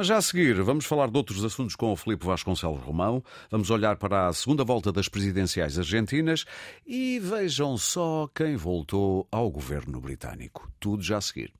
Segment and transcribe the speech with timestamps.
[0.00, 3.22] Mas já a seguir, vamos falar de outros assuntos com o Filipe Vasconcelos Romão.
[3.50, 6.46] Vamos olhar para a segunda volta das presidenciais argentinas
[6.86, 10.72] e vejam só quem voltou ao governo britânico.
[10.80, 11.52] Tudo já a seguir.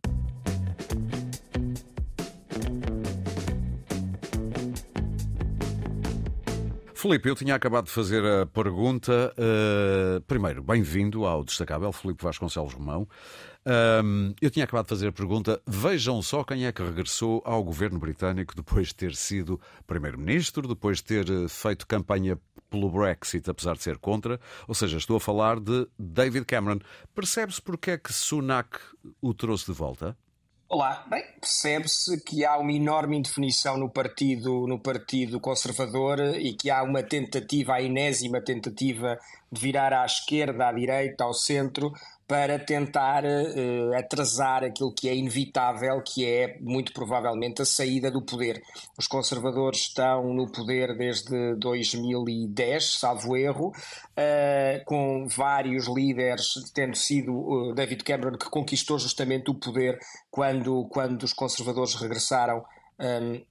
[7.01, 9.33] Filipe, eu tinha acabado de fazer a pergunta.
[9.33, 13.09] Uh, primeiro, bem-vindo ao Destacável, Filipe Vasconcelos Romão.
[13.65, 15.63] Uh, eu tinha acabado de fazer a pergunta.
[15.67, 20.99] Vejam só quem é que regressou ao governo britânico depois de ter sido primeiro-ministro, depois
[20.99, 24.39] de ter eh, feito campanha pelo Brexit, apesar de ser contra.
[24.69, 26.81] Ou seja, estou a falar de David Cameron.
[27.15, 28.79] Percebe-se porque é que Sunak
[29.23, 30.15] o trouxe de volta?
[30.73, 36.71] Olá, bem, percebe-se que há uma enorme indefinição no partido, no partido conservador e que
[36.71, 39.19] há uma tentativa, a enésima tentativa
[39.51, 41.93] de virar à esquerda, à direita, ao centro,
[42.31, 48.23] para tentar uh, atrasar aquilo que é inevitável, que é muito provavelmente a saída do
[48.23, 48.63] poder.
[48.97, 57.33] Os conservadores estão no poder desde 2010, salvo erro, uh, com vários líderes, tendo sido
[57.33, 59.99] uh, David Cameron que conquistou justamente o poder
[60.31, 62.65] quando, quando os conservadores regressaram
[63.01, 63.43] um,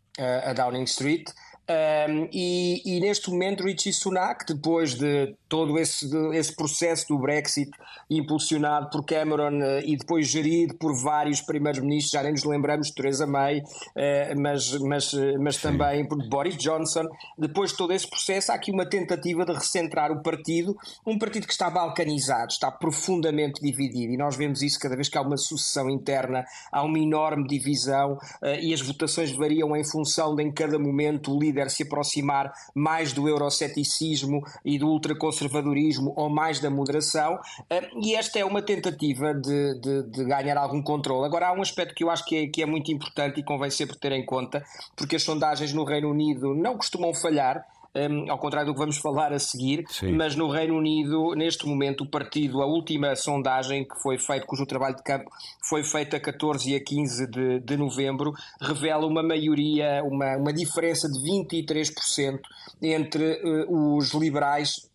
[0.46, 1.30] a Downing Street.
[1.70, 7.70] Um, e, e, neste momento Richie Sunak, depois de todo esse, esse processo do Brexit
[8.10, 12.90] impulsionado por Cameron uh, e depois gerido por vários primeiros ministros, já nem nos lembramos,
[12.90, 17.04] Theresa May, uh, mas, mas, mas também por Boris Johnson,
[17.38, 20.76] depois de todo esse processo há aqui uma tentativa de recentrar o partido,
[21.06, 25.20] um partido que está balcanizado, está profundamente dividido e nós vemos isso cada vez que
[25.20, 30.34] há uma sucessão interna, há uma enorme divisão uh, e as votações variam em função
[30.36, 36.14] de em cada momento o líder líder se aproximar mais do euroceticismo e do ultraconservadorismo
[36.16, 40.82] ou mais da moderação, eh, e esta é uma tentativa de, de, de ganhar algum
[40.82, 41.26] controle.
[41.26, 43.70] Agora, há um aspecto que eu acho que é, que é muito importante e convém
[43.70, 44.64] sempre ter em conta,
[44.96, 48.98] porque as sondagens no Reino Unido não costumam falhar, um, ao contrário do que vamos
[48.98, 50.14] falar a seguir, Sim.
[50.14, 54.66] mas no Reino Unido, neste momento, o partido, a última sondagem que foi feita, cujo
[54.66, 55.30] trabalho de campo
[55.68, 60.54] foi feito a 14 e a 15 de, de novembro, revela uma maioria, uma, uma
[60.54, 62.40] diferença de 23%
[62.82, 64.90] entre uh, os liberais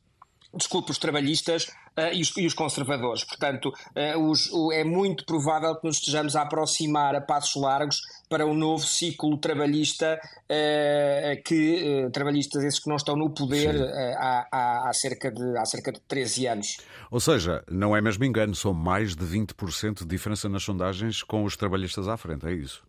[0.57, 1.67] desculpe, os trabalhistas
[1.99, 3.25] uh, e, os, e, os, conservadores.
[3.25, 8.01] Portanto, uh, os, o, é muito provável que nos estejamos a aproximar a passos largos
[8.29, 13.75] para um novo ciclo trabalhista uh, que trabalhistas esses que não estão no poder
[14.19, 16.77] há, há, há, cerca de, há cerca de 13 anos.
[17.11, 21.45] Ou seja, não é mesmo engano, são mais de 20% de diferença nas sondagens com
[21.45, 22.83] os trabalhistas à frente, é isso?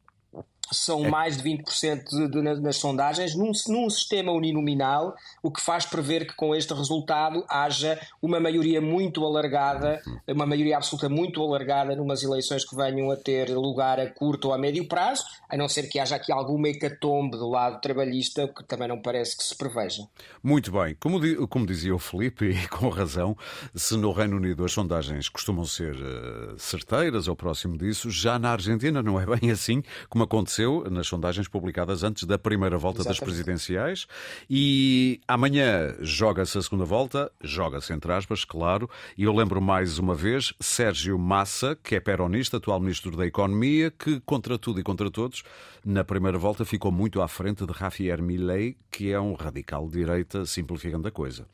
[0.72, 1.10] São é.
[1.10, 6.26] mais de 20% de, de, nas sondagens, num, num, sistema uninominal, o que faz prever
[6.28, 12.24] que com este resultado haja uma maioria muito alargada, uma maioria absoluta muito alargada numas
[12.24, 15.84] eleições que venham a ter lugar a curto ou a médio prazo, a não ser
[15.84, 20.08] que haja aqui alguma hecatombe do lado trabalhista, que também não parece que se preveja.
[20.44, 20.96] Muito bem.
[21.00, 23.38] Como, como dizia o Felipe, e com razão,
[23.74, 28.52] se no Reino Unido as sondagens costumam ser uh, certeiras ou próximo disso, já na
[28.52, 33.02] Argentina não é bem assim como aconteceu aconteceu nas sondagens publicadas antes da primeira volta
[33.02, 33.20] Exatamente.
[33.20, 34.08] das presidenciais.
[34.50, 38.90] E amanhã joga-se a segunda volta, joga-se entre aspas, claro.
[39.18, 43.92] E eu lembro mais uma vez Sérgio Massa, que é peronista, atual ministro da Economia,
[43.92, 45.44] que contra tudo e contra todos,
[45.84, 50.00] na primeira volta ficou muito à frente de Javier Milei, que é um radical de
[50.00, 51.46] direita, simplificando a coisa.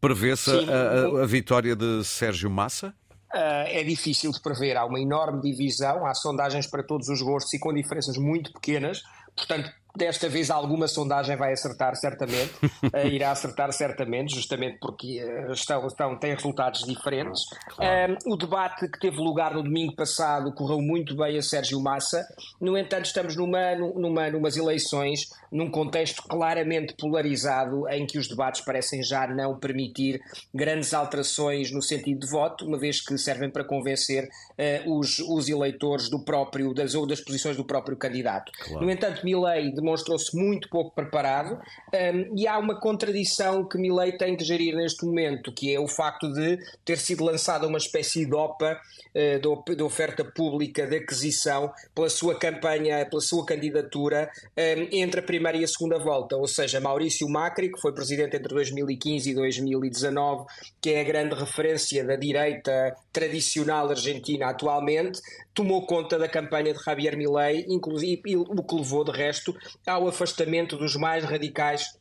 [0.00, 2.92] Prevê-se a, a, a vitória de Sérgio Massa?
[3.34, 7.54] Uh, é difícil de prever, há uma enorme divisão, há sondagens para todos os gostos
[7.54, 9.02] e com diferenças muito pequenas,
[9.36, 15.52] portanto Desta vez alguma sondagem vai acertar certamente, uh, irá acertar certamente, justamente porque uh,
[15.52, 17.42] estão, estão, têm resultados diferentes.
[17.68, 18.16] Claro.
[18.26, 22.24] o debate que teve lugar no domingo passado correu muito bem a Sérgio Massa,
[22.58, 28.62] no entanto estamos numa, numa, numas eleições, num contexto claramente polarizado, em que os debates
[28.62, 30.20] parecem já não permitir
[30.54, 35.50] grandes alterações no sentido de voto, uma vez que servem para convencer uh, os, os
[35.50, 38.50] eleitores do próprio, das, ou das posições do próprio candidato.
[38.64, 38.86] Claro.
[38.86, 44.36] No entanto, Milley demonstrou-se muito pouco preparado um, e há uma contradição que Milley tem
[44.36, 48.34] que gerir neste momento, que é o facto de ter sido lançada uma espécie de
[48.34, 48.80] OPA,
[49.14, 55.22] uh, de oferta pública de aquisição, pela sua campanha, pela sua candidatura um, entre a
[55.22, 59.34] primeira e a segunda volta, ou seja, Maurício Macri, que foi presidente entre 2015 e
[59.34, 60.44] 2019,
[60.80, 65.20] que é a grande referência da direita tradicional argentina atualmente,
[65.54, 69.56] tomou conta da campanha de Javier Milei, inclusive o que levou de resto
[69.86, 71.96] ao afastamento dos mais radicais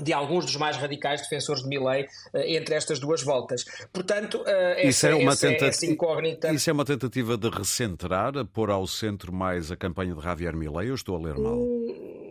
[0.00, 3.64] de alguns dos mais radicais defensores de Milley entre estas duas voltas.
[3.92, 4.42] Portanto,
[4.78, 5.66] isso, essa, é uma tenta...
[5.66, 6.50] essa incógnita...
[6.50, 10.88] Isso é uma tentativa de recentrar, pôr ao centro mais a campanha de Javier Milley,
[10.88, 11.58] ou estou a ler mal?
[11.58, 12.22] Hum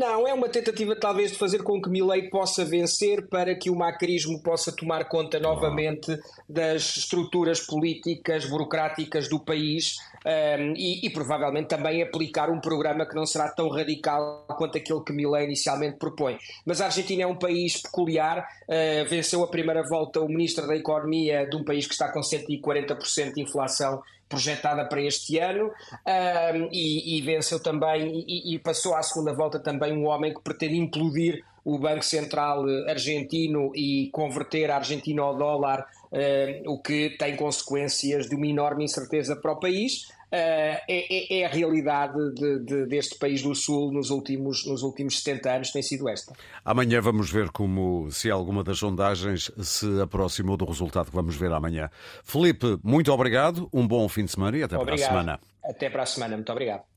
[0.00, 3.76] não, é uma tentativa talvez de fazer com que Milley possa vencer para que o
[3.76, 6.18] macrismo possa tomar conta novamente
[6.48, 13.14] das estruturas políticas, burocráticas do país um, e, e, provavelmente também aplicar um programa que
[13.14, 16.38] não será tão radical quanto aquele que Milley inicialmente propõe.
[16.64, 20.76] Mas a Argentina é um país peculiar, uh, venceu a primeira volta o ministro da
[20.76, 26.68] Economia de um país que está com 140% de inflação projetada para este ano um,
[26.70, 30.76] e, e, venceu também e, e, passou à segunda volta também um homem que pretende
[30.76, 37.10] implodir o Banco Central eh, argentino e converter a Argentina ao dólar, uh, o que
[37.18, 40.08] tem consequências de uma enorme incerteza para o país.
[40.32, 45.18] Uh, é, é, a realidade de, de, deste país do Sul nos últimos, nos últimos
[45.22, 46.32] 70 anos, tem sido esta.
[46.64, 51.52] Amanhã vamos ver como, se alguma das sondagens se aproximou do resultado que vamos ver
[51.52, 51.90] amanhã.
[52.22, 54.98] Felipe, muito obrigado, um bom fim de semana e até obrigado.
[54.98, 55.40] para a semana.
[55.64, 56.89] Até para a semana, muito obrigado.